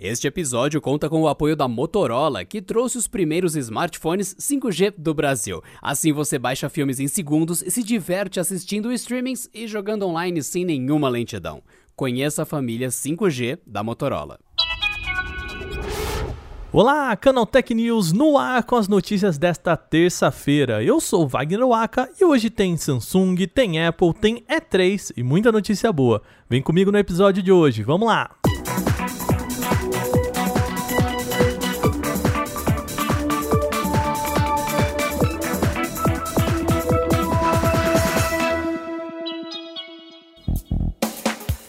Este 0.00 0.28
episódio 0.28 0.80
conta 0.80 1.10
com 1.10 1.22
o 1.22 1.26
apoio 1.26 1.56
da 1.56 1.66
Motorola, 1.66 2.44
que 2.44 2.62
trouxe 2.62 2.96
os 2.96 3.08
primeiros 3.08 3.56
smartphones 3.56 4.32
5G 4.36 4.94
do 4.96 5.12
Brasil. 5.12 5.60
Assim 5.82 6.12
você 6.12 6.38
baixa 6.38 6.68
filmes 6.68 7.00
em 7.00 7.08
segundos 7.08 7.62
e 7.62 7.70
se 7.72 7.82
diverte 7.82 8.38
assistindo 8.38 8.92
streamings 8.92 9.50
e 9.52 9.66
jogando 9.66 10.06
online 10.06 10.40
sem 10.40 10.64
nenhuma 10.64 11.08
lentidão. 11.08 11.64
Conheça 11.96 12.44
a 12.44 12.46
família 12.46 12.90
5G 12.90 13.58
da 13.66 13.82
Motorola. 13.82 14.38
Olá, 16.72 17.16
Canaltech 17.16 17.74
News 17.74 18.12
no 18.12 18.38
ar 18.38 18.62
com 18.62 18.76
as 18.76 18.86
notícias 18.86 19.36
desta 19.36 19.76
terça-feira. 19.76 20.80
Eu 20.80 21.00
sou 21.00 21.26
Wagner 21.26 21.66
Waka 21.66 22.08
e 22.20 22.24
hoje 22.24 22.50
tem 22.50 22.76
Samsung, 22.76 23.34
tem 23.52 23.84
Apple, 23.84 24.14
tem 24.14 24.44
E3 24.48 25.12
e 25.16 25.24
muita 25.24 25.50
notícia 25.50 25.92
boa. 25.92 26.22
Vem 26.48 26.62
comigo 26.62 26.92
no 26.92 26.98
episódio 26.98 27.42
de 27.42 27.50
hoje, 27.50 27.82
vamos 27.82 28.06
lá! 28.06 28.30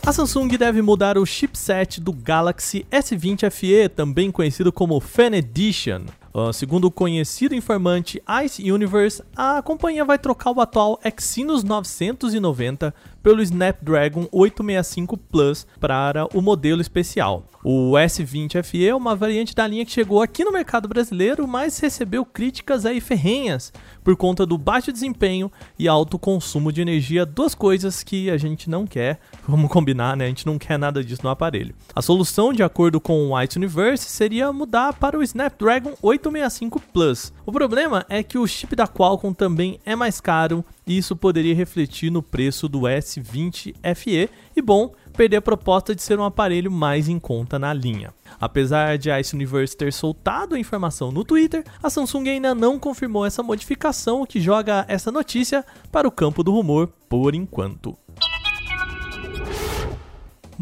A 0.09 0.12
Samsung 0.12 0.48
deve 0.58 0.81
mudar 0.81 1.20
o 1.20 1.26
chipset 1.26 2.02
do 2.02 2.12
Galaxy 2.12 2.84
S20 2.91 3.48
FE, 3.52 3.88
também 3.90 4.32
conhecido 4.32 4.73
como 4.73 4.99
Fan 4.99 5.35
Edition. 5.35 6.05
Uh, 6.34 6.52
segundo 6.52 6.85
o 6.85 6.91
conhecido 6.91 7.54
informante 7.54 8.20
Ice 8.44 8.72
Universe, 8.72 9.22
a 9.35 9.62
companhia 9.62 10.04
vai 10.04 10.18
trocar 10.18 10.49
o 10.49 10.62
atual 10.62 10.99
Exynos 11.05 11.63
990 11.63 12.91
pelo 13.21 13.41
Snapdragon 13.41 14.27
865 14.31 15.17
Plus 15.17 15.67
para 15.79 16.25
o 16.35 16.41
modelo 16.41 16.81
especial. 16.81 17.45
O 17.63 17.91
S20 17.91 18.63
FE 18.63 18.87
é 18.87 18.95
uma 18.95 19.15
variante 19.15 19.53
da 19.53 19.67
linha 19.67 19.85
que 19.85 19.91
chegou 19.91 20.21
aqui 20.21 20.45
no 20.45 20.51
mercado 20.51 20.87
brasileiro, 20.87 21.45
mas 21.45 21.77
recebeu 21.79 22.23
críticas 22.26 22.85
aí 22.85 23.01
ferrenhas 23.01 23.73
por 24.01 24.15
conta 24.15 24.45
do 24.45 24.57
baixo 24.57 24.93
desempenho 24.93 25.51
e 25.77 25.87
alto 25.87 26.17
consumo 26.17 26.71
de 26.71 26.81
energia, 26.81 27.26
duas 27.26 27.53
coisas 27.53 28.01
que 28.01 28.29
a 28.29 28.37
gente 28.37 28.70
não 28.70 28.87
quer, 28.87 29.20
vamos 29.48 29.70
combinar, 29.70 30.15
né? 30.15 30.26
A 30.26 30.29
gente 30.29 30.45
não 30.45 30.57
quer 30.57 30.79
nada 30.79 31.04
disso 31.04 31.21
no 31.23 31.29
aparelho. 31.29 31.76
A 31.93 32.01
solução, 32.01 32.54
de 32.54 32.63
acordo 32.63 33.01
com 33.01 33.27
o 33.27 33.35
White 33.35 33.57
Universe, 33.57 34.05
seria 34.05 34.54
mudar 34.54 34.93
para 34.93 35.17
o 35.17 35.23
Snapdragon 35.23 35.93
865 36.01 36.79
Plus. 36.93 37.33
O 37.45 37.51
problema 37.51 38.05
é 38.07 38.23
que 38.23 38.37
o 38.37 38.48
chip 38.48 38.73
da 38.76 38.87
Qualcomm 38.87 39.33
também 39.33 39.79
é 39.85 39.95
mais 39.95 40.21
caro 40.21 40.63
isso 40.98 41.15
poderia 41.15 41.54
refletir 41.54 42.12
no 42.12 42.23
preço 42.23 42.68
do 42.68 42.82
S20 42.82 43.76
FE 43.95 44.29
e, 44.55 44.62
bom, 44.62 44.93
perder 45.15 45.37
a 45.37 45.41
proposta 45.41 45.93
de 45.93 46.01
ser 46.01 46.18
um 46.18 46.23
aparelho 46.23 46.71
mais 46.71 47.07
em 47.07 47.20
conta 47.20 47.59
na 47.59 47.73
linha. 47.73 48.13
Apesar 48.40 48.98
de 48.98 49.12
a 49.12 49.20
Ice 49.20 49.35
Universe 49.35 49.77
ter 49.77 49.93
soltado 49.93 50.55
a 50.55 50.60
informação 50.60 51.12
no 51.12 51.23
Twitter, 51.23 51.63
a 51.84 51.90
Samsung 51.90 52.29
ainda 52.29 52.55
não 52.55 52.79
confirmou 52.79 53.26
essa 53.26 53.43
modificação, 53.43 54.21
o 54.21 54.26
que 54.26 54.40
joga 54.40 54.85
essa 54.87 55.12
notícia 55.12 55.63
para 55.91 56.07
o 56.07 56.12
campo 56.12 56.43
do 56.43 56.51
rumor 56.51 56.87
por 57.07 57.35
enquanto. 57.35 57.98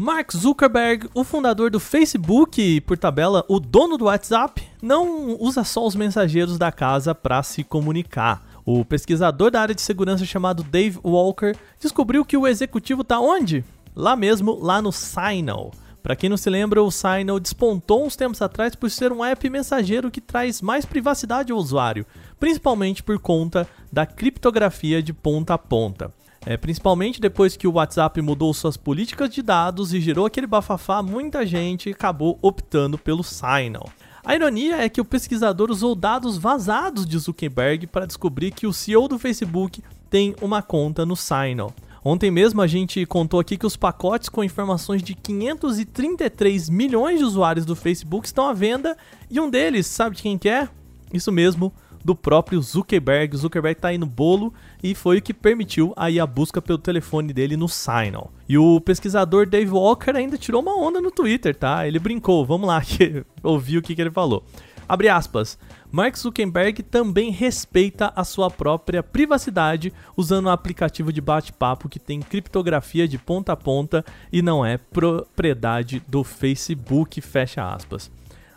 Mark 0.00 0.32
Zuckerberg, 0.32 1.08
o 1.12 1.24
fundador 1.24 1.72
do 1.72 1.80
Facebook 1.80 2.62
e, 2.62 2.80
por 2.80 2.96
tabela, 2.96 3.44
o 3.48 3.58
dono 3.58 3.98
do 3.98 4.04
WhatsApp, 4.04 4.62
não 4.80 5.36
usa 5.40 5.64
só 5.64 5.84
os 5.84 5.96
mensageiros 5.96 6.56
da 6.56 6.70
casa 6.70 7.12
para 7.16 7.42
se 7.42 7.64
comunicar. 7.64 8.47
O 8.70 8.84
pesquisador 8.84 9.50
da 9.50 9.62
área 9.62 9.74
de 9.74 9.80
segurança 9.80 10.26
chamado 10.26 10.62
Dave 10.62 10.98
Walker 11.02 11.56
descobriu 11.80 12.22
que 12.22 12.36
o 12.36 12.46
executivo 12.46 13.00
está 13.00 13.18
onde? 13.18 13.64
Lá 13.96 14.14
mesmo, 14.14 14.58
lá 14.62 14.82
no 14.82 14.92
Signal. 14.92 15.72
Para 16.02 16.14
quem 16.14 16.28
não 16.28 16.36
se 16.36 16.50
lembra, 16.50 16.82
o 16.82 16.90
Signal 16.90 17.40
despontou 17.40 18.04
uns 18.04 18.14
tempos 18.14 18.42
atrás 18.42 18.74
por 18.74 18.90
ser 18.90 19.10
um 19.10 19.24
app 19.24 19.48
mensageiro 19.48 20.10
que 20.10 20.20
traz 20.20 20.60
mais 20.60 20.84
privacidade 20.84 21.50
ao 21.50 21.56
usuário, 21.56 22.04
principalmente 22.38 23.02
por 23.02 23.18
conta 23.18 23.66
da 23.90 24.04
criptografia 24.04 25.02
de 25.02 25.14
ponta 25.14 25.54
a 25.54 25.58
ponta. 25.58 26.12
É, 26.44 26.58
principalmente 26.58 27.22
depois 27.22 27.56
que 27.56 27.66
o 27.66 27.72
WhatsApp 27.72 28.20
mudou 28.20 28.52
suas 28.52 28.76
políticas 28.76 29.30
de 29.30 29.40
dados 29.40 29.94
e 29.94 30.00
gerou 30.00 30.26
aquele 30.26 30.46
bafafá, 30.46 31.02
muita 31.02 31.46
gente 31.46 31.88
acabou 31.88 32.38
optando 32.42 32.98
pelo 32.98 33.24
Signal. 33.24 33.88
A 34.24 34.34
ironia 34.34 34.76
é 34.76 34.88
que 34.88 35.00
o 35.00 35.04
pesquisador 35.04 35.70
usou 35.70 35.94
dados 35.94 36.36
vazados 36.36 37.06
de 37.06 37.18
Zuckerberg 37.18 37.86
para 37.86 38.06
descobrir 38.06 38.50
que 38.50 38.66
o 38.66 38.72
CEO 38.72 39.08
do 39.08 39.18
Facebook 39.18 39.82
tem 40.10 40.34
uma 40.40 40.62
conta 40.62 41.06
no 41.06 41.16
Signal. 41.16 41.72
Ontem 42.04 42.30
mesmo 42.30 42.62
a 42.62 42.66
gente 42.66 43.04
contou 43.06 43.40
aqui 43.40 43.56
que 43.56 43.66
os 43.66 43.76
pacotes 43.76 44.28
com 44.28 44.42
informações 44.42 45.02
de 45.02 45.14
533 45.14 46.70
milhões 46.70 47.18
de 47.18 47.24
usuários 47.24 47.66
do 47.66 47.76
Facebook 47.76 48.26
estão 48.26 48.48
à 48.48 48.52
venda 48.52 48.96
e 49.30 49.40
um 49.40 49.50
deles, 49.50 49.86
sabe 49.86 50.16
de 50.16 50.22
quem 50.22 50.38
que 50.38 50.48
é? 50.48 50.68
Isso 51.12 51.32
mesmo, 51.32 51.72
do 52.04 52.14
próprio 52.14 52.60
Zuckerberg. 52.60 53.36
Zuckerberg 53.36 53.78
está 53.78 53.88
aí 53.88 53.98
no 53.98 54.06
bolo 54.06 54.52
e 54.82 54.94
foi 54.94 55.18
o 55.18 55.22
que 55.22 55.34
permitiu 55.34 55.92
aí 55.96 56.18
a 56.18 56.26
busca 56.26 56.60
pelo 56.60 56.78
telefone 56.78 57.32
dele 57.32 57.56
no 57.56 57.68
Signal. 57.68 58.32
E 58.48 58.56
o 58.56 58.80
pesquisador 58.80 59.46
Dave 59.46 59.70
Walker 59.70 60.16
ainda 60.16 60.38
tirou 60.38 60.62
uma 60.62 60.76
onda 60.76 61.00
no 61.00 61.10
Twitter, 61.10 61.54
tá? 61.54 61.86
Ele 61.86 61.98
brincou, 61.98 62.44
vamos 62.44 62.68
lá 62.68 62.82
ouvir 63.42 63.78
o 63.78 63.82
que, 63.82 63.94
que 63.94 64.00
ele 64.00 64.10
falou. 64.10 64.44
Abre 64.88 65.08
aspas. 65.10 65.58
Mark 65.90 66.16
Zuckerberg 66.16 66.82
também 66.82 67.30
respeita 67.30 68.12
a 68.16 68.24
sua 68.24 68.50
própria 68.50 69.02
privacidade 69.02 69.92
usando 70.16 70.46
um 70.46 70.50
aplicativo 70.50 71.12
de 71.12 71.20
bate-papo 71.20 71.88
que 71.88 71.98
tem 71.98 72.20
criptografia 72.20 73.06
de 73.06 73.18
ponta 73.18 73.52
a 73.52 73.56
ponta 73.56 74.04
e 74.32 74.40
não 74.40 74.64
é 74.64 74.78
propriedade 74.78 76.02
do 76.08 76.24
Facebook, 76.24 77.20
fecha 77.20 77.70
aspas. 77.70 78.10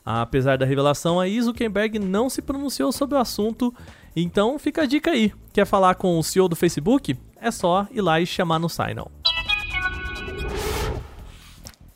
Apesar 0.06 0.58
da 0.58 0.66
revelação, 0.66 1.20
a 1.20 1.28
Zuckerberg 1.28 2.00
não 2.00 2.30
se 2.30 2.42
pronunciou 2.42 2.92
sobre 2.92 3.16
o 3.16 3.20
assunto, 3.20 3.74
então 4.16 4.58
fica 4.58 4.82
a 4.82 4.86
dica 4.86 5.12
aí. 5.12 5.32
Quer 5.54 5.66
falar 5.66 5.96
com 5.96 6.18
o 6.18 6.24
CEO 6.24 6.50
do 6.50 6.56
Facebook? 6.56 7.16
É 7.36 7.52
só 7.52 7.88
ir 7.92 8.02
lá 8.02 8.20
e 8.20 8.26
chamar 8.26 8.60
no 8.60 8.70
Signal. 8.70 9.12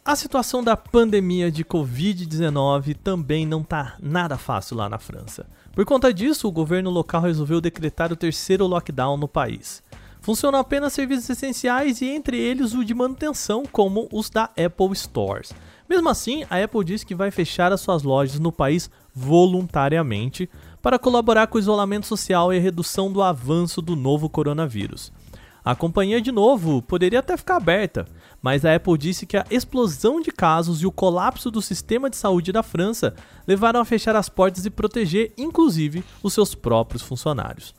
A 0.07 0.15
situação 0.15 0.63
da 0.63 0.77
pandemia 0.77 1.49
de 1.49 1.65
Covid-19 1.65 2.95
também 2.95 3.43
não 3.43 3.63
tá 3.63 3.95
nada 3.99 4.37
fácil 4.37 4.77
lá 4.77 4.87
na 4.87 4.99
França. 4.99 5.47
Por 5.71 5.83
conta 5.83 6.13
disso, 6.13 6.47
o 6.47 6.51
governo 6.51 6.91
local 6.91 7.21
resolveu 7.21 7.59
decretar 7.59 8.13
o 8.13 8.15
terceiro 8.15 8.67
lockdown 8.67 9.17
no 9.17 9.27
país. 9.27 9.81
Funcionam 10.21 10.59
apenas 10.59 10.93
serviços 10.93 11.29
essenciais 11.29 12.01
e 12.01 12.05
entre 12.05 12.37
eles 12.37 12.73
o 12.73 12.85
de 12.85 12.93
manutenção, 12.93 13.63
como 13.71 14.07
os 14.11 14.29
da 14.29 14.43
Apple 14.43 14.95
Stores. 14.95 15.53
Mesmo 15.87 16.09
assim, 16.09 16.43
a 16.49 16.63
Apple 16.63 16.83
diz 16.83 17.03
que 17.03 17.13
vai 17.13 17.29
fechar 17.29 17.71
as 17.71 17.81
suas 17.81 18.03
lojas 18.03 18.39
no 18.39 18.51
país 18.51 18.89
voluntariamente 19.13 20.49
para 20.81 20.99
colaborar 20.99 21.47
com 21.47 21.57
o 21.57 21.61
isolamento 21.61 22.07
social 22.07 22.53
e 22.53 22.57
a 22.57 22.61
redução 22.61 23.11
do 23.11 23.21
avanço 23.21 23.81
do 23.81 23.95
novo 23.95 24.29
coronavírus. 24.29 25.11
A 25.63 25.73
companhia, 25.73 26.21
de 26.21 26.31
novo, 26.31 26.81
poderia 26.81 27.19
até 27.19 27.35
ficar 27.35 27.55
aberta, 27.55 28.05
mas 28.39 28.63
a 28.63 28.75
Apple 28.75 28.97
disse 28.99 29.25
que 29.25 29.35
a 29.35 29.45
explosão 29.49 30.21
de 30.21 30.31
casos 30.31 30.83
e 30.83 30.85
o 30.85 30.91
colapso 30.91 31.49
do 31.49 31.59
sistema 31.59 32.07
de 32.07 32.17
saúde 32.17 32.51
da 32.51 32.61
França 32.61 33.15
levaram 33.47 33.79
a 33.79 33.85
fechar 33.85 34.15
as 34.15 34.29
portas 34.29 34.65
e 34.67 34.69
proteger, 34.69 35.33
inclusive, 35.35 36.03
os 36.21 36.33
seus 36.33 36.53
próprios 36.53 37.01
funcionários. 37.01 37.73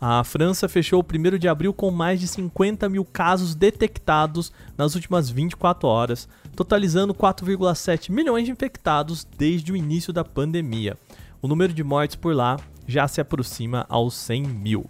A 0.00 0.22
França 0.22 0.68
fechou 0.68 1.02
o 1.02 1.04
1 1.04 1.38
de 1.38 1.48
abril 1.48 1.74
com 1.74 1.90
mais 1.90 2.20
de 2.20 2.28
50 2.28 2.88
mil 2.88 3.04
casos 3.04 3.56
detectados 3.56 4.52
nas 4.76 4.94
últimas 4.94 5.28
24 5.28 5.88
horas, 5.88 6.28
totalizando 6.54 7.12
4,7 7.12 8.10
milhões 8.10 8.44
de 8.44 8.52
infectados 8.52 9.26
desde 9.36 9.72
o 9.72 9.76
início 9.76 10.12
da 10.12 10.24
pandemia. 10.24 10.96
O 11.42 11.48
número 11.48 11.72
de 11.72 11.82
mortes 11.82 12.14
por 12.14 12.32
lá 12.32 12.58
já 12.86 13.08
se 13.08 13.20
aproxima 13.20 13.86
aos 13.88 14.14
100 14.14 14.42
mil. 14.44 14.86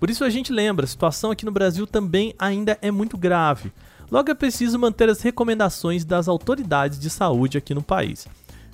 Por 0.00 0.10
isso 0.10 0.24
a 0.24 0.30
gente 0.30 0.52
lembra, 0.52 0.84
a 0.84 0.88
situação 0.88 1.30
aqui 1.30 1.44
no 1.44 1.52
Brasil 1.52 1.86
também 1.86 2.34
ainda 2.36 2.76
é 2.82 2.90
muito 2.90 3.16
grave. 3.16 3.72
Logo 4.10 4.32
é 4.32 4.34
preciso 4.34 4.78
manter 4.80 5.08
as 5.08 5.22
recomendações 5.22 6.04
das 6.04 6.26
autoridades 6.26 6.98
de 6.98 7.08
saúde 7.08 7.56
aqui 7.56 7.72
no 7.72 7.82
país. 7.82 8.26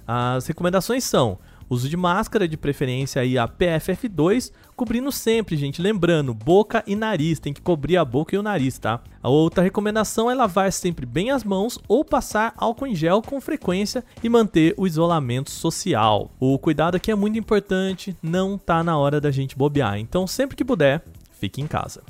As 0.07 0.47
recomendações 0.47 1.05
são 1.05 1.39
Uso 1.69 1.89
de 1.89 1.97
máscara, 1.97 2.47
de 2.47 2.57
preferência 2.57 3.21
aí 3.21 3.37
a 3.37 3.49
PFF2, 3.49 4.53
cobrindo 4.77 5.11
sempre, 5.11 5.57
gente. 5.57 5.83
Lembrando, 5.83 6.33
boca 6.33 6.85
e 6.87 6.95
nariz, 6.95 7.41
tem 7.41 7.53
que 7.53 7.61
cobrir 7.61 7.97
a 7.97 8.05
boca 8.05 8.37
e 8.37 8.39
o 8.39 8.43
nariz, 8.43 8.79
tá? 8.79 9.01
A 9.21 9.29
outra 9.29 9.65
recomendação 9.65 10.31
é 10.31 10.35
lavar 10.35 10.73
sempre 10.73 11.05
bem 11.05 11.33
as 11.33 11.43
mãos 11.43 11.79
ou 11.89 12.05
passar 12.05 12.55
álcool 12.57 12.87
em 12.87 12.95
gel 12.95 13.21
com 13.21 13.41
frequência 13.41 14.05
e 14.23 14.29
manter 14.29 14.75
o 14.77 14.87
isolamento 14.87 15.51
social. 15.51 16.31
O 16.39 16.57
cuidado 16.57 16.95
aqui 16.95 17.11
é 17.11 17.17
muito 17.17 17.39
importante, 17.39 18.17
não 18.23 18.57
tá 18.57 18.85
na 18.85 18.97
hora 18.97 19.21
da 19.21 19.33
gente 19.33 19.57
bobear. 19.57 19.99
Então, 19.99 20.27
sempre 20.27 20.55
que 20.55 20.65
puder, 20.65 21.05
fique 21.33 21.61
em 21.61 21.67
casa. 21.67 22.03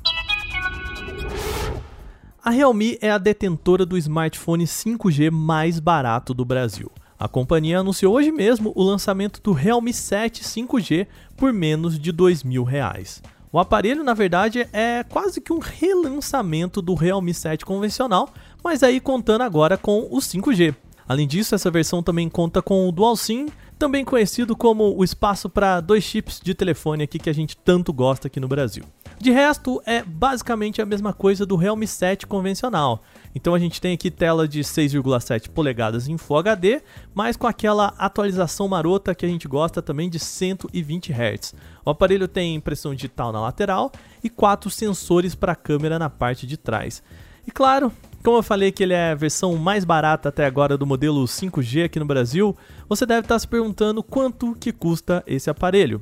A 2.46 2.50
Realme 2.50 2.96
é 3.00 3.10
a 3.10 3.18
detentora 3.18 3.84
do 3.84 3.98
smartphone 3.98 4.66
5G 4.66 5.32
mais 5.32 5.80
barato 5.80 6.32
do 6.32 6.44
Brasil. 6.44 6.92
A 7.18 7.26
companhia 7.26 7.78
anunciou 7.78 8.14
hoje 8.14 8.30
mesmo 8.30 8.72
o 8.74 8.82
lançamento 8.82 9.40
do 9.42 9.52
Realme 9.52 9.92
7 9.92 10.44
5G 10.44 11.06
por 11.34 11.52
menos 11.52 11.98
de 11.98 12.10
R$ 12.10 12.16
2.000. 12.16 13.22
O 13.50 13.58
aparelho, 13.58 14.04
na 14.04 14.12
verdade, 14.12 14.68
é 14.70 15.02
quase 15.02 15.40
que 15.40 15.50
um 15.50 15.58
relançamento 15.58 16.82
do 16.82 16.94
Realme 16.94 17.32
7 17.32 17.64
convencional, 17.64 18.28
mas 18.62 18.82
aí 18.82 19.00
contando 19.00 19.40
agora 19.42 19.78
com 19.78 20.06
o 20.10 20.18
5G. 20.18 20.74
Além 21.08 21.26
disso, 21.26 21.54
essa 21.54 21.70
versão 21.70 22.02
também 22.02 22.28
conta 22.28 22.60
com 22.60 22.86
o 22.86 22.92
DualSim, 22.92 23.46
também 23.78 24.04
conhecido 24.04 24.56
como 24.56 24.96
o 24.96 25.04
espaço 25.04 25.48
para 25.48 25.80
dois 25.80 26.02
chips 26.02 26.40
de 26.42 26.54
telefone 26.54 27.04
aqui 27.04 27.18
que 27.18 27.30
a 27.30 27.34
gente 27.34 27.56
tanto 27.56 27.92
gosta 27.92 28.26
aqui 28.26 28.40
no 28.40 28.48
Brasil. 28.48 28.84
De 29.18 29.30
resto, 29.30 29.82
é 29.86 30.02
basicamente 30.02 30.82
a 30.82 30.86
mesma 30.86 31.12
coisa 31.12 31.46
do 31.46 31.56
Realme 31.56 31.86
7 31.86 32.26
convencional. 32.26 33.02
Então 33.34 33.54
a 33.54 33.58
gente 33.58 33.80
tem 33.80 33.94
aqui 33.94 34.10
tela 34.10 34.46
de 34.46 34.60
6,7 34.60 35.48
polegadas 35.48 36.08
em 36.08 36.18
Full 36.18 36.38
HD, 36.38 36.82
mas 37.14 37.36
com 37.36 37.46
aquela 37.46 37.94
atualização 37.98 38.68
marota 38.68 39.14
que 39.14 39.24
a 39.24 39.28
gente 39.28 39.48
gosta 39.48 39.80
também 39.80 40.10
de 40.10 40.18
120 40.18 41.12
Hz. 41.12 41.54
O 41.84 41.90
aparelho 41.90 42.28
tem 42.28 42.54
impressão 42.54 42.94
digital 42.94 43.32
na 43.32 43.40
lateral 43.40 43.90
e 44.22 44.28
quatro 44.28 44.70
sensores 44.70 45.34
para 45.34 45.54
câmera 45.54 45.98
na 45.98 46.10
parte 46.10 46.46
de 46.46 46.56
trás. 46.56 47.02
E 47.46 47.50
claro, 47.50 47.92
como 48.26 48.38
eu 48.38 48.42
falei 48.42 48.72
que 48.72 48.82
ele 48.82 48.92
é 48.92 49.12
a 49.12 49.14
versão 49.14 49.54
mais 49.54 49.84
barata 49.84 50.30
até 50.30 50.46
agora 50.46 50.76
do 50.76 50.84
modelo 50.84 51.24
5G 51.26 51.84
aqui 51.84 52.00
no 52.00 52.04
Brasil, 52.04 52.56
você 52.88 53.06
deve 53.06 53.20
estar 53.20 53.38
se 53.38 53.46
perguntando 53.46 54.02
quanto 54.02 54.52
que 54.56 54.72
custa 54.72 55.22
esse 55.28 55.48
aparelho. 55.48 56.00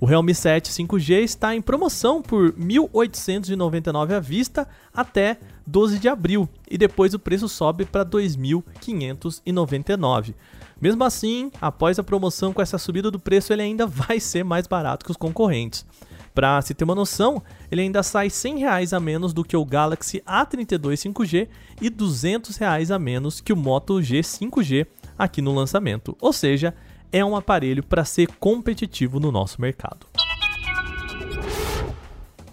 O 0.00 0.06
Realme 0.06 0.34
7 0.34 0.72
5G 0.72 1.22
está 1.22 1.54
em 1.54 1.60
promoção 1.60 2.22
por 2.22 2.54
R$ 2.54 2.58
1.899 2.58 4.12
à 4.12 4.18
vista 4.18 4.66
até 4.94 5.36
12 5.66 5.98
de 5.98 6.08
abril 6.08 6.48
e 6.70 6.78
depois 6.78 7.12
o 7.12 7.18
preço 7.18 7.50
sobe 7.50 7.84
para 7.84 8.02
R$ 8.02 8.08
2.599. 8.12 10.32
Mesmo 10.80 11.04
assim, 11.04 11.52
após 11.60 11.98
a 11.98 12.02
promoção 12.02 12.50
com 12.50 12.62
essa 12.62 12.78
subida 12.78 13.10
do 13.10 13.20
preço, 13.20 13.52
ele 13.52 13.60
ainda 13.60 13.84
vai 13.86 14.18
ser 14.18 14.42
mais 14.42 14.66
barato 14.66 15.04
que 15.04 15.10
os 15.10 15.18
concorrentes. 15.18 15.84
Para 16.38 16.62
se 16.62 16.72
ter 16.72 16.84
uma 16.84 16.94
noção, 16.94 17.42
ele 17.68 17.80
ainda 17.80 18.00
sai 18.00 18.30
100 18.30 18.58
reais 18.60 18.92
a 18.92 19.00
menos 19.00 19.32
do 19.32 19.42
que 19.42 19.56
o 19.56 19.64
Galaxy 19.64 20.22
A32 20.24 21.12
5G 21.12 21.48
e 21.82 21.90
200 21.90 22.56
reais 22.58 22.92
a 22.92 22.98
menos 23.00 23.40
que 23.40 23.52
o 23.52 23.56
Moto 23.56 24.00
G 24.00 24.20
5G 24.20 24.86
aqui 25.18 25.42
no 25.42 25.52
lançamento. 25.52 26.16
Ou 26.20 26.32
seja, 26.32 26.72
é 27.10 27.24
um 27.24 27.34
aparelho 27.34 27.82
para 27.82 28.04
ser 28.04 28.28
competitivo 28.38 29.18
no 29.18 29.32
nosso 29.32 29.60
mercado. 29.60 30.06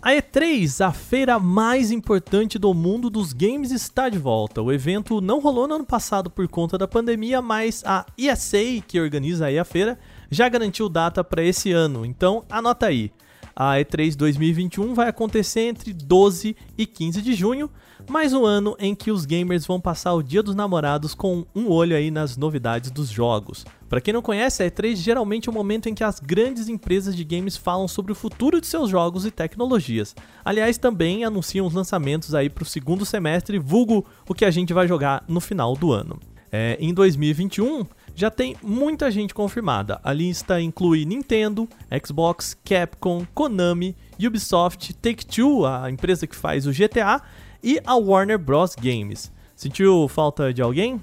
A 0.01 0.13
E3, 0.13 0.83
a 0.83 0.91
feira 0.91 1.37
mais 1.37 1.91
importante 1.91 2.57
do 2.57 2.73
mundo 2.73 3.07
dos 3.07 3.33
games, 3.33 3.69
está 3.69 4.09
de 4.09 4.17
volta. 4.17 4.63
O 4.63 4.73
evento 4.73 5.21
não 5.21 5.39
rolou 5.39 5.67
no 5.67 5.75
ano 5.75 5.85
passado 5.85 6.31
por 6.31 6.47
conta 6.47 6.75
da 6.75 6.87
pandemia, 6.87 7.39
mas 7.39 7.83
a 7.85 8.03
ESA, 8.17 8.81
que 8.87 8.99
organiza 8.99 9.45
a 9.45 9.63
feira, 9.63 9.99
já 10.31 10.49
garantiu 10.49 10.89
data 10.89 11.23
para 11.23 11.43
esse 11.43 11.71
ano. 11.71 12.03
Então, 12.03 12.43
anota 12.49 12.87
aí. 12.87 13.11
A 13.57 13.75
E3 13.77 14.17
2021 14.17 14.93
vai 14.93 15.07
acontecer 15.07 15.61
entre 15.61 15.93
12 15.93 16.57
e 16.77 16.85
15 16.85 17.21
de 17.21 17.33
junho, 17.33 17.71
mais 18.09 18.33
um 18.33 18.45
ano 18.45 18.75
em 18.77 18.93
que 18.93 19.09
os 19.09 19.23
gamers 19.25 19.65
vão 19.65 19.79
passar 19.79 20.13
o 20.13 20.21
Dia 20.21 20.43
dos 20.43 20.53
Namorados 20.53 21.15
com 21.15 21.45
um 21.55 21.69
olho 21.71 21.95
aí 21.95 22.11
nas 22.11 22.35
novidades 22.35 22.91
dos 22.91 23.07
jogos. 23.07 23.65
Para 23.87 24.01
quem 24.01 24.13
não 24.13 24.21
conhece, 24.21 24.61
a 24.61 24.69
E3 24.69 24.97
geralmente 24.97 25.47
é 25.47 25.51
o 25.53 25.55
momento 25.55 25.87
em 25.87 25.93
que 25.93 26.03
as 26.03 26.19
grandes 26.19 26.67
empresas 26.67 27.15
de 27.15 27.23
games 27.23 27.55
falam 27.55 27.87
sobre 27.87 28.11
o 28.11 28.15
futuro 28.15 28.59
de 28.59 28.67
seus 28.67 28.89
jogos 28.89 29.25
e 29.25 29.31
tecnologias. 29.31 30.13
Aliás, 30.43 30.77
também 30.77 31.23
anunciam 31.23 31.65
os 31.65 31.73
lançamentos 31.73 32.35
aí 32.35 32.49
para 32.49 32.63
o 32.63 32.67
segundo 32.67 33.05
semestre, 33.05 33.57
vulgo 33.57 34.05
o 34.27 34.33
que 34.33 34.43
a 34.43 34.51
gente 34.51 34.73
vai 34.73 34.85
jogar 34.85 35.23
no 35.29 35.39
final 35.39 35.77
do 35.77 35.93
ano. 35.93 36.19
É, 36.51 36.77
em 36.79 36.93
2021, 36.93 37.85
já 38.15 38.31
tem 38.31 38.55
muita 38.63 39.11
gente 39.11 39.33
confirmada. 39.33 39.99
A 40.03 40.13
lista 40.13 40.61
inclui 40.61 41.05
Nintendo, 41.05 41.67
Xbox, 42.03 42.57
Capcom, 42.63 43.27
Konami, 43.33 43.95
Ubisoft, 44.19 44.93
Take-Two, 44.93 45.65
a 45.65 45.91
empresa 45.91 46.25
que 46.25 46.35
faz 46.35 46.65
o 46.65 46.71
GTA, 46.71 47.21
e 47.61 47.79
a 47.85 47.95
Warner 47.95 48.39
Bros. 48.39 48.75
Games. 48.75 49.31
Sentiu 49.55 50.07
falta 50.07 50.53
de 50.53 50.61
alguém? 50.61 51.01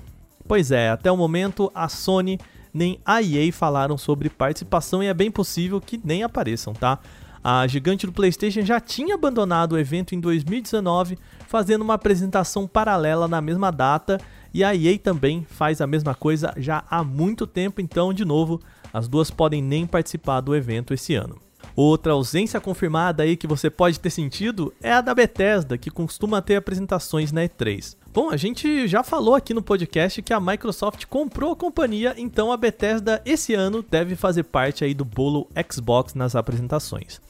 Pois 0.49 0.71
é, 0.71 0.91
até 0.91 1.13
o 1.13 1.17
momento 1.17 1.71
a 1.75 1.89
Sony 1.89 2.39
nem 2.73 2.99
a 3.05 3.23
EA 3.23 3.53
falaram 3.53 3.99
sobre 3.99 4.31
participação 4.31 5.03
e 5.03 5.07
é 5.07 5.15
bem 5.15 5.31
possível 5.31 5.81
que 5.81 6.01
nem 6.03 6.23
apareçam, 6.23 6.73
tá? 6.73 6.99
A 7.45 7.67
gigante 7.67 8.07
do 8.07 8.13
PlayStation 8.13 8.63
já 8.63 8.81
tinha 8.81 9.17
abandonado 9.17 9.73
o 9.73 9.79
evento 9.79 10.15
em 10.15 10.21
2019, 10.21 11.19
fazendo 11.49 11.83
uma 11.83 11.95
apresentação 11.95 12.69
paralela 12.69 13.27
na 13.27 13.41
mesma 13.41 13.71
data 13.71 14.21
e 14.53 14.63
a 14.63 14.75
EA 14.75 14.99
também 14.99 15.47
faz 15.49 15.81
a 15.81 15.87
mesma 15.87 16.15
coisa 16.15 16.53
já 16.57 16.85
há 16.91 17.03
muito 17.03 17.47
tempo, 17.47 17.81
então, 17.81 18.13
de 18.13 18.25
novo, 18.25 18.61
as 18.93 19.09
duas 19.09 19.31
podem 19.31 19.63
nem 19.63 19.87
participar 19.87 20.41
do 20.41 20.55
evento 20.55 20.93
esse 20.93 21.15
ano. 21.15 21.41
Outra 21.75 22.13
ausência 22.13 22.61
confirmada 22.61 23.23
aí 23.23 23.37
que 23.37 23.47
você 23.47 23.71
pode 23.71 23.99
ter 23.99 24.11
sentido 24.11 24.75
é 24.83 24.93
a 24.93 25.01
da 25.01 25.15
Bethesda, 25.15 25.79
que 25.79 25.91
costuma 25.91 26.43
ter 26.43 26.57
apresentações 26.57 27.33
na 27.33 27.43
E3. 27.43 27.97
Bom, 28.13 28.29
a 28.29 28.37
gente 28.37 28.87
já 28.87 29.03
falou 29.03 29.35
aqui 29.35 29.55
no 29.55 29.63
podcast 29.63 30.21
que 30.21 30.35
a 30.35 30.41
Microsoft 30.41 31.07
comprou 31.07 31.53
a 31.53 31.57
companhia, 31.57 32.15
então 32.19 32.53
a 32.53 32.59
Bethesda 32.59 33.23
esse 33.25 33.55
ano 33.55 33.83
deve 33.83 34.15
fazer 34.17 34.43
parte 34.43 34.85
aí 34.85 34.93
do 34.93 35.05
bolo 35.05 35.49
Xbox 35.71 36.13
nas 36.13 36.37
apresentações. 36.37 37.21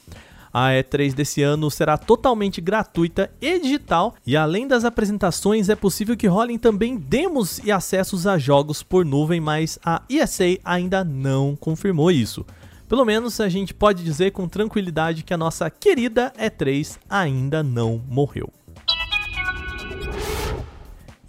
A 0.53 0.69
E3 0.69 1.15
desse 1.15 1.41
ano 1.41 1.71
será 1.71 1.97
totalmente 1.97 2.61
gratuita 2.61 3.31
e 3.41 3.57
digital, 3.57 4.13
e 4.23 4.37
além 4.37 4.67
das 4.67 4.85
apresentações, 4.85 5.67
é 5.67 5.75
possível 5.75 6.15
que 6.15 6.27
rolem 6.27 6.59
também 6.59 6.95
demos 6.95 7.57
e 7.57 7.71
acessos 7.71 8.27
a 8.27 8.37
jogos 8.37 8.83
por 8.83 9.03
nuvem, 9.03 9.41
mas 9.41 9.79
a 9.83 10.03
ESA 10.07 10.59
ainda 10.63 11.03
não 11.03 11.55
confirmou 11.55 12.11
isso. 12.11 12.45
Pelo 12.87 13.03
menos 13.03 13.39
a 13.39 13.49
gente 13.49 13.73
pode 13.73 14.03
dizer 14.03 14.31
com 14.31 14.47
tranquilidade 14.47 15.23
que 15.23 15.33
a 15.33 15.37
nossa 15.37 15.67
querida 15.71 16.31
E3 16.37 16.99
ainda 17.09 17.63
não 17.63 17.99
morreu. 18.07 18.53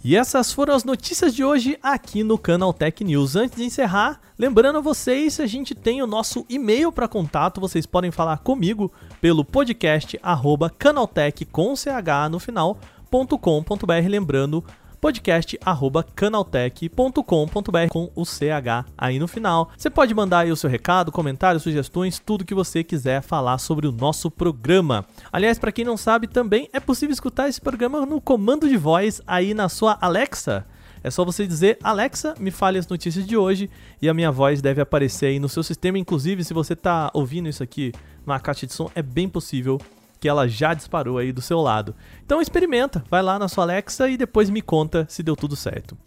E 0.07 0.15
essas 0.15 0.53
foram 0.53 0.75
as 0.75 0.83
notícias 0.83 1.33
de 1.33 1.43
hoje 1.43 1.79
aqui 1.81 2.23
no 2.23 2.37
Canal 2.37 2.71
Tech 2.71 3.03
News. 3.03 3.35
Antes 3.35 3.57
de 3.57 3.63
encerrar, 3.63 4.21
lembrando 4.37 4.77
a 4.77 4.79
vocês, 4.79 5.39
a 5.39 5.47
gente 5.47 5.73
tem 5.73 5.99
o 5.99 6.05
nosso 6.05 6.45
e-mail 6.47 6.91
para 6.91 7.07
contato, 7.07 7.59
vocês 7.59 7.87
podem 7.87 8.11
falar 8.11 8.37
comigo 8.37 8.93
pelo 9.19 9.43
podcast 9.43 10.19
arroba 10.21 10.69
canaltech 10.69 11.43
com 11.45 11.75
ch 11.75 11.87
no 12.29 12.37
final.com.br, 12.37 14.07
lembrando 14.07 14.63
podcast@canaltech.com.br 15.05 17.89
com 17.91 18.09
o 18.15 18.25
CH 18.25 18.87
aí 18.97 19.19
no 19.19 19.27
final. 19.27 19.69
Você 19.77 19.87
pode 19.87 20.15
mandar 20.15 20.39
aí 20.39 20.51
o 20.51 20.55
seu 20.55 20.67
recado, 20.67 21.11
comentários, 21.11 21.61
sugestões, 21.61 22.17
tudo 22.17 22.43
que 22.43 22.55
você 22.55 22.83
quiser 22.83 23.21
falar 23.21 23.59
sobre 23.59 23.85
o 23.85 23.91
nosso 23.91 24.31
programa. 24.31 25.05
Aliás, 25.31 25.59
para 25.59 25.71
quem 25.71 25.85
não 25.85 25.95
sabe, 25.95 26.25
também 26.25 26.67
é 26.73 26.79
possível 26.79 27.13
escutar 27.13 27.47
esse 27.47 27.61
programa 27.61 28.03
no 28.03 28.19
comando 28.19 28.67
de 28.67 28.77
voz 28.77 29.21
aí 29.27 29.53
na 29.53 29.69
sua 29.69 29.95
Alexa. 30.01 30.65
É 31.03 31.11
só 31.11 31.23
você 31.23 31.45
dizer, 31.45 31.77
Alexa, 31.83 32.33
me 32.39 32.49
fale 32.49 32.79
as 32.79 32.87
notícias 32.87 33.27
de 33.27 33.37
hoje 33.37 33.69
e 34.01 34.09
a 34.09 34.13
minha 34.13 34.31
voz 34.31 34.59
deve 34.59 34.81
aparecer 34.81 35.27
aí 35.27 35.37
no 35.37 35.47
seu 35.47 35.61
sistema. 35.61 35.99
Inclusive, 35.99 36.43
se 36.43 36.51
você 36.51 36.73
está 36.73 37.11
ouvindo 37.13 37.47
isso 37.47 37.61
aqui 37.61 37.91
na 38.25 38.39
caixa 38.39 38.65
de 38.65 38.73
som, 38.73 38.89
é 38.95 39.03
bem 39.03 39.29
possível 39.29 39.79
que 40.19 40.27
ela 40.27 40.47
já 40.47 40.73
disparou 40.73 41.17
aí 41.17 41.31
do 41.31 41.41
seu 41.41 41.61
lado. 41.61 41.95
Então 42.25 42.41
experimenta, 42.41 43.03
vai 43.09 43.21
lá 43.21 43.37
na 43.37 43.47
sua 43.47 43.63
Alexa 43.63 44.09
e 44.09 44.17
depois 44.17 44.49
me 44.49 44.61
conta 44.61 45.05
se 45.09 45.21
deu 45.23 45.35
tudo 45.35 45.55
certo. 45.55 45.97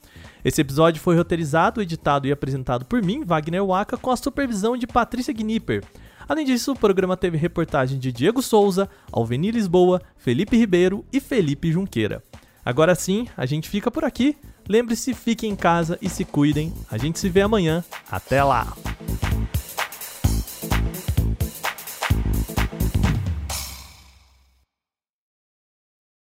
Esse 0.45 0.61
episódio 0.61 1.00
foi 1.00 1.17
roteirizado, 1.17 1.83
editado 1.83 2.27
e 2.27 2.33
apresentado 2.33 2.85
por 2.85 3.03
mim, 3.03 3.25
Wagner 3.25 3.65
Waka, 3.65 3.97
com 3.97 4.11
a 4.11 4.17
supervisão 4.17 4.77
de 4.77 4.87
Patrícia 4.87 5.35
Gnipper. 5.35 5.85
Além 6.29 6.45
disso, 6.45 6.73
o 6.73 6.79
programa 6.79 7.17
teve 7.17 7.38
reportagem 7.38 7.99
de 7.99 8.12
Diego 8.12 8.43
Souza, 8.43 8.88
Alvenir 9.11 9.55
Lisboa, 9.55 10.03
Felipe 10.17 10.57
Ribeiro 10.57 11.05
e 11.12 11.21
Felipe 11.21 11.73
Junqueira. 11.73 12.23
Agora 12.65 12.95
sim, 12.95 13.27
a 13.35 13.47
gente 13.47 13.69
fica 13.69 13.91
por 13.91 14.05
aqui. 14.05 14.37
Lembre-se, 14.69 15.15
fiquem 15.15 15.53
em 15.53 15.57
casa 15.57 15.99
e 16.03 16.09
se 16.09 16.25
cuidem. 16.27 16.73
A 16.91 16.99
gente 16.99 17.19
se 17.19 17.31
vê 17.31 17.41
amanhã. 17.41 17.83
Até 18.11 18.45
lá! 18.45 18.77